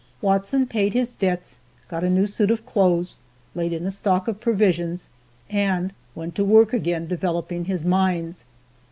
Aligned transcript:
Watson 0.19 0.65
paid 0.65 0.93
his 0.95 1.11
debts, 1.13 1.59
got 1.87 2.03
a 2.03 2.09
new 2.09 2.25
suit 2.25 2.49
of 2.49 2.65
clothes, 2.65 3.19
laid 3.53 3.71
in 3.71 3.85
a 3.85 3.91
stock 3.91 4.27
of 4.27 4.39
provisions, 4.39 5.09
and 5.47 5.93
went 6.15 6.33
to 6.37 6.43
work 6.43 6.73
again 6.73 7.05
developing 7.05 7.65
his 7.65 7.85
mines. 7.85 8.43